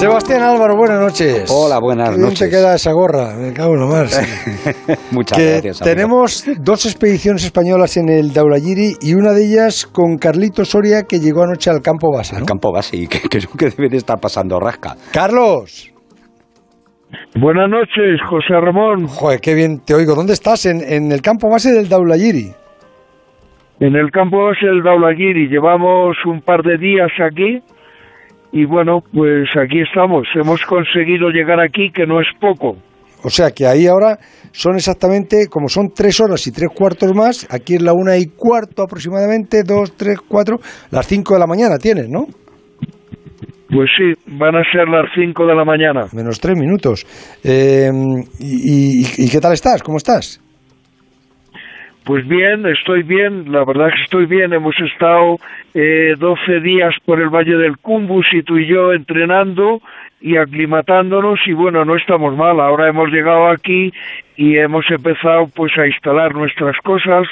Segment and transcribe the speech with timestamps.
[0.00, 1.44] Sebastián Álvaro, buenas noches.
[1.54, 2.38] Hola, buenas Qué noches.
[2.38, 4.08] te queda esa gorra, me cago en lo más.
[5.12, 5.82] Muchas que gracias.
[5.82, 5.94] amigo.
[5.94, 11.18] tenemos dos expediciones españolas en el Daulagiri y una de ellas con Carlito Soria que
[11.20, 12.34] llegó anoche al campo base.
[12.34, 12.46] Al ¿no?
[12.46, 14.96] campo base y que creo que debe de estar pasando rasca.
[15.12, 15.92] Carlos,
[17.34, 19.06] Buenas noches, José Ramón.
[19.06, 20.14] joder, qué bien te oigo.
[20.14, 20.64] ¿Dónde estás?
[20.64, 22.52] En, en el campo base del Daulagiri.
[23.80, 27.60] En el campo base del Daulagiri llevamos un par de días aquí
[28.52, 30.26] y bueno, pues aquí estamos.
[30.34, 32.76] Hemos conseguido llegar aquí, que no es poco.
[33.22, 34.18] O sea que ahí ahora
[34.50, 38.26] son exactamente, como son tres horas y tres cuartos más, aquí es la una y
[38.26, 40.58] cuarto aproximadamente, dos, tres, cuatro,
[40.90, 42.26] las cinco de la mañana tienes, ¿no?
[43.72, 46.06] Pues sí, van a ser las 5 de la mañana.
[46.12, 47.06] Menos tres minutos.
[47.44, 47.88] Eh,
[48.40, 49.80] y, y- y qué tal estás?
[49.84, 50.40] ¿Cómo estás?
[52.04, 54.52] Pues bien, estoy bien, la verdad que estoy bien.
[54.52, 55.36] Hemos estado
[55.74, 59.80] eh, 12 días por el Valle del Cumbus y tú y yo entrenando
[60.20, 62.58] y aclimatándonos y bueno, no estamos mal.
[62.60, 63.92] Ahora hemos llegado aquí
[64.36, 67.28] y hemos empezado pues a instalar nuestras cosas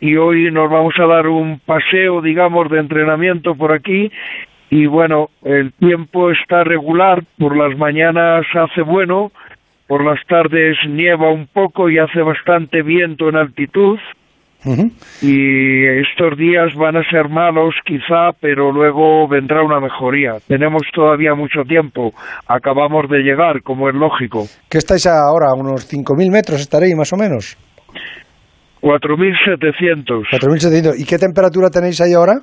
[0.00, 4.10] y hoy nos vamos a dar un paseo, digamos, de entrenamiento por aquí
[4.70, 9.30] y bueno, el tiempo está regular, por las mañanas hace bueno,
[9.86, 13.98] por las tardes nieva un poco y hace bastante viento en altitud
[15.20, 20.36] y estos días van a ser malos quizá, pero luego vendrá una mejoría.
[20.48, 22.12] Tenemos todavía mucho tiempo,
[22.48, 24.44] acabamos de llegar, como es lógico.
[24.70, 25.50] ¿Qué estáis ahora?
[25.50, 27.58] ¿A unos 5.000 metros estaréis más o menos?
[28.80, 30.24] 4.700.
[30.30, 30.94] 4.700.
[30.98, 32.40] ¿Y qué temperatura tenéis ahí ahora?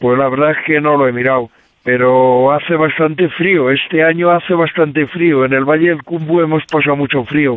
[0.00, 1.48] Pues la verdad es que no lo he mirado,
[1.88, 3.70] pero hace bastante frío.
[3.70, 5.46] Este año hace bastante frío.
[5.46, 7.56] En el Valle del Cumbu hemos pasado mucho frío.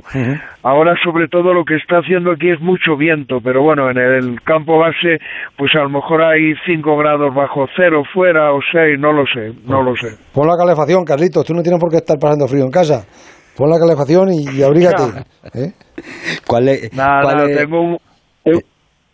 [0.64, 4.42] Ahora, sobre todo, lo que está haciendo aquí es mucho viento, pero bueno, en el
[4.42, 5.20] campo base,
[5.58, 9.52] pues a lo mejor hay 5 grados bajo cero fuera o 6, no lo sé,
[9.68, 10.16] no lo sé.
[10.34, 11.46] Pon la calefacción, Carlitos.
[11.46, 13.04] Tú no tienes por qué estar pasando frío en casa.
[13.58, 15.04] Pon la calefacción y, y abrígate.
[15.56, 15.74] ¿eh?
[16.48, 16.96] ¿Cuál es?
[16.96, 17.98] Nada, cuál es- tengo un,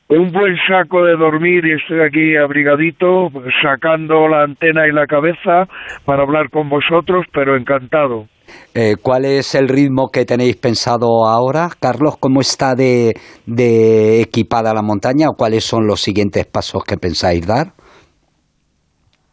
[0.10, 3.30] un- buen saco de dormir y estoy aquí abrigadito,
[3.62, 5.68] sacando la antena y la cabeza
[6.06, 8.28] para hablar con vosotros, pero encantado.
[8.74, 12.16] eh, ¿Cuál es el ritmo que tenéis pensado ahora, Carlos?
[12.20, 13.14] ¿Cómo está de,
[13.46, 17.74] de equipada la montaña o cuáles son los siguientes pasos que pensáis dar?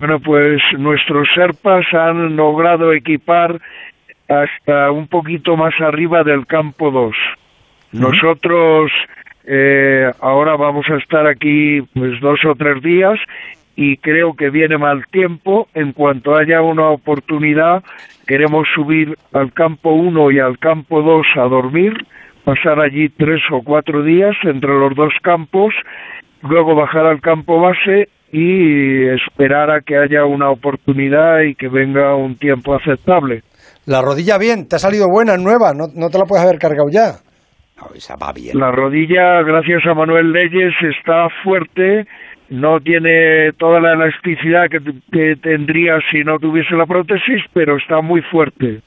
[0.00, 3.60] Bueno, pues nuestros Serpas han logrado equipar
[4.28, 7.14] hasta un poquito más arriba del campo 2.
[7.92, 8.90] Nosotros
[9.46, 13.18] eh, ahora vamos a estar aquí pues dos o tres días
[13.76, 15.68] y creo que viene mal tiempo.
[15.74, 17.82] En cuanto haya una oportunidad,
[18.26, 21.92] queremos subir al campo 1 y al campo 2 a dormir,
[22.44, 25.74] pasar allí tres o cuatro días entre los dos campos,
[26.42, 32.16] luego bajar al campo base y esperar a que haya una oportunidad y que venga
[32.16, 33.42] un tiempo aceptable.
[33.86, 35.72] La rodilla bien, te ha salido buena, nueva.
[35.74, 37.18] No, no te la puedes haber cargado ya.
[38.54, 42.06] La rodilla, gracias a Manuel Leyes, está fuerte,
[42.48, 44.80] no tiene toda la elasticidad que,
[45.10, 48.80] que tendría si no tuviese la prótesis, pero está muy fuerte.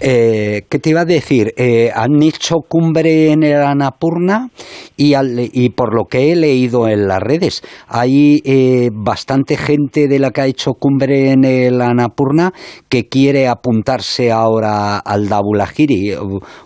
[0.00, 1.52] Eh, ¿Qué te iba a decir?
[1.56, 4.48] Eh, han hecho cumbre en el Annapurna
[4.96, 10.18] y, al- por lo que he leído en las redes, hay eh, bastante gente de
[10.18, 12.52] la que ha hecho cumbre en el Annapurna
[12.88, 16.12] que quiere apuntarse ahora al Dabulahiri.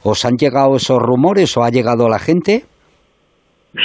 [0.03, 2.65] ¿Os han llegado esos rumores o ha llegado la gente?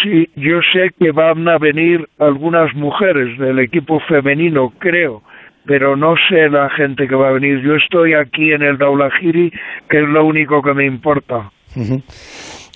[0.03, 5.22] Sí, yo sé que van a venir algunas mujeres del equipo femenino, creo,
[5.67, 7.59] pero no sé la gente que va a venir.
[7.63, 9.51] Yo estoy aquí en el Daulahiri,
[9.89, 11.50] que es lo único que me importa.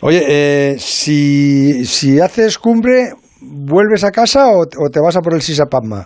[0.02, 5.34] Oye, eh, si, si haces cumbre, ¿vuelves a casa o, o te vas a por
[5.34, 6.06] el Sisapamma?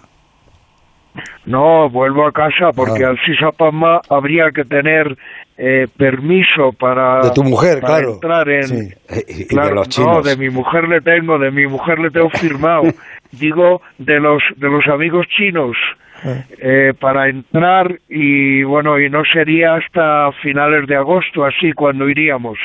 [1.46, 3.10] No, vuelvo a casa porque Ah.
[3.10, 5.16] al Sisapama habría que tener
[5.58, 8.14] eh, permiso para, De tu mujer, para claro.
[8.16, 8.64] entrar en...
[8.64, 8.90] Sí.
[9.30, 12.30] Y de Claro, los no, de mi mujer le tengo, de mi mujer le tengo
[12.30, 12.84] firmado.
[13.32, 15.78] Digo, de los, de los amigos chinos.
[16.26, 22.58] Eh, para entrar y bueno, y no sería hasta finales de agosto, así cuando iríamos.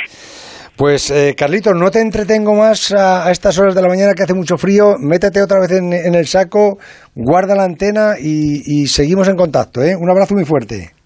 [0.76, 4.32] Pues, eh, Carlitos, no te entretengo más a, estas horas de la mañana que hace
[4.32, 4.94] mucho frío.
[4.98, 6.78] Métete otra vez en, en el saco,
[7.14, 9.82] guarda la antena y, y seguimos en contacto.
[9.82, 9.94] ¿eh?
[9.94, 10.99] Un abrazo muy fuerte.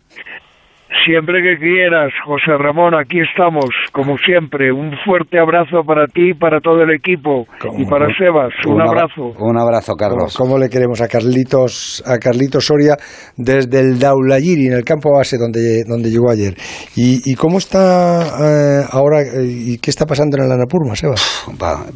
[1.02, 4.72] Siempre que quieras, José Ramón, aquí estamos, como siempre.
[4.72, 7.46] Un fuerte abrazo para ti y para todo el equipo.
[7.76, 9.32] Y para Sebas, un, abrazo.
[9.38, 10.36] Un abrazo, Carlos.
[10.36, 12.96] ¿Cómo, le queremos a Carlitos, a Carlitos Soria
[13.36, 16.54] desde el Daulayiri, en el campo base donde, donde llegó ayer?
[16.96, 21.46] ¿Y, cómo está eh, ahora eh, y qué está pasando en el Anapurma, Sebas?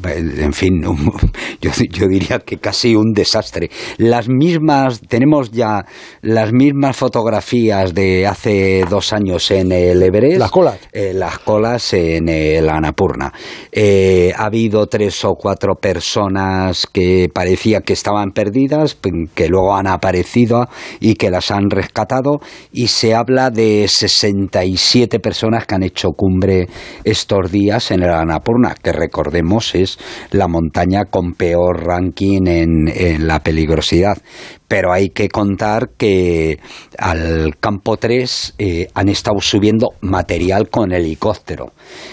[0.05, 0.83] en fin,
[1.61, 3.69] yo, yo diría que casi un desastre.
[3.99, 5.85] Las mismas, tenemos ya
[6.23, 10.39] las mismas fotografías de hace dos años en el Everest.
[10.39, 10.79] Las colas.
[10.93, 13.33] Eh, las colas en el Anapurna.
[13.73, 18.97] Eh, ha habido tres o cuatro personas que parecía que estaban perdidas,
[19.35, 20.69] que luego han aparecido
[21.01, 22.41] y que las han rescatado.
[22.73, 26.69] Y se habla de 67 personas que han hecho cumbre
[27.05, 29.99] estos días en el Anapurna, que recordemos es
[30.31, 34.19] la montaña con peor ranking en, en la peligrosidad
[34.69, 36.61] pero hay que contar que
[36.99, 41.73] al campo 3 eh, han estado subiendo material con helicóptero.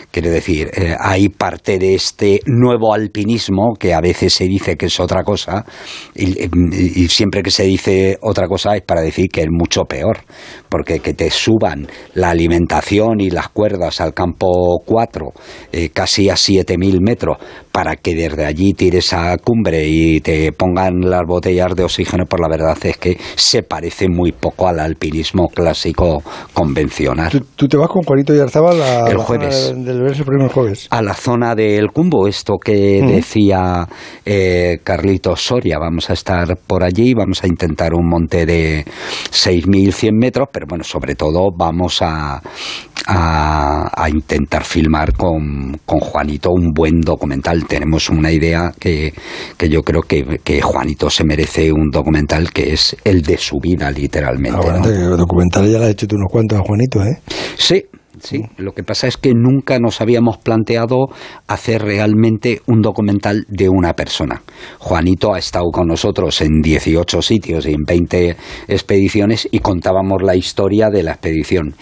[0.10, 4.86] Quiere decir, eh, hay parte de este nuevo alpinismo, que a veces se dice que
[4.86, 5.66] es otra cosa,
[6.16, 10.20] y, siempre que se dice otra cosa es para decir que es mucho peor,
[10.70, 15.34] porque que te suban la alimentación y las cuerdas al campo 4,
[15.74, 17.38] eh, casi a 7.000 metros,
[17.74, 22.40] para que desde allí tires a cumbre y te pongan las botellas de oxígeno por
[22.40, 27.32] la verdad es que se parece muy poco al alpinismo clásico convencional.
[27.56, 28.46] ¿Tú, te vas con Juanito y a
[29.08, 29.74] el jueves.
[29.76, 30.88] del el jueves?
[30.90, 33.88] A la zona del Cumbo, esto que decía
[34.26, 35.78] eh, Carlitos Soria.
[35.80, 40.84] Vamos a estar por allí, vamos a intentar un monte de 6.100 metros, pero bueno,
[40.84, 42.42] sobre todo vamos a,
[43.08, 47.66] a, intentar filmar con, con, Juanito un buen documental.
[47.66, 49.14] Tenemos una idea que,
[49.58, 53.58] que yo creo que, que Juanito se merece un documental que es el de su
[53.62, 54.68] vida, literalmente.
[54.70, 54.80] Ah,
[55.18, 57.20] documental ya lo has hecho tú unos cuantos a Juanito, ¿eh?
[57.58, 57.84] Sí,
[58.20, 61.08] Sí, lo que pasa es que nunca nos habíamos planteado
[61.48, 64.42] hacer realmente un documental de una persona.
[64.80, 68.36] Juanito ha estado con nosotros en 18 sitios y en 20
[68.68, 71.76] expediciones y contábamos la historia de la expedición.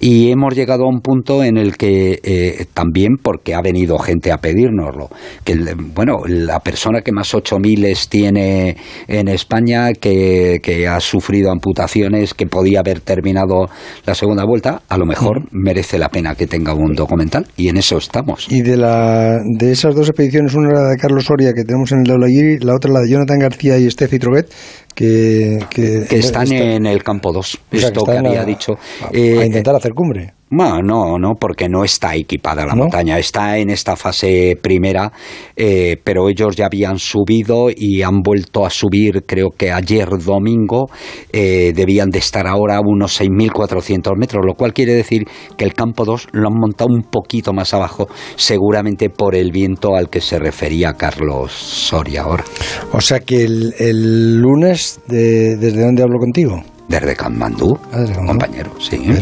[0.00, 4.32] Y hemos llegado a un punto en el que eh, también, porque ha venido gente
[4.32, 5.08] a pedírnoslo,
[5.44, 5.56] que
[5.94, 12.46] bueno, la persona que más 8.000 tiene en España, que, que, ha sufrido amputaciones, que
[12.46, 13.66] podía haber terminado
[14.04, 17.76] la segunda vuelta, a lo mejor merece la pena que tenga un documental y en
[17.76, 18.46] eso estamos.
[18.50, 22.00] Y de, la, de esas dos expediciones, una la de Carlos Soria que tenemos en
[22.00, 24.48] el Laulayiri, la otra la de Jonathan García y Steffi Troguet,
[24.94, 28.72] que, que, están en el campo 2, esto que, había dicho.
[29.02, 30.35] a eh, intentar hacer cumbre.
[30.48, 35.10] Bueno, no, no, porque no está equipada la montaña, está en esta fase primera,
[35.56, 40.88] eh, pero ellos ya habían subido y han vuelto a subir, creo que ayer domingo,
[41.32, 45.24] eh, debían de estar ahora a unos 6.400 metros, lo cual quiere decir
[45.56, 48.06] que el campo 2 lo han montado un poquito más abajo,
[48.36, 52.44] seguramente por el viento al que se refería Carlos Soria ahora.
[52.92, 56.62] O sea que el, lunes, ¿desde dónde hablo contigo?
[56.88, 59.12] Desde Kanmandú, ah, compañero, sí.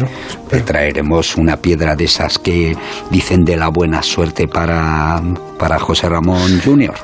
[0.50, 2.76] Te traeremos una piedra de esas que
[3.10, 5.22] dicen de la buena suerte para,
[5.58, 6.94] para José Ramón Jr.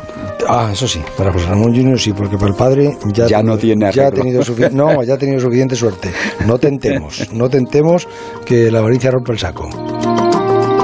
[0.48, 1.98] Ah, eso sí, para José Ramón Jr.
[1.98, 4.42] sí, porque para el padre ya, no tiene ya ha tenido
[4.72, 6.10] No, ya ha tenido suficiente suerte.
[6.46, 8.06] No tentemos, no tentemos
[8.44, 9.68] que la avaricia rompa el saco.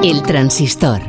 [0.02, 1.00] El transistor.